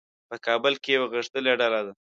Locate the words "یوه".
0.97-1.07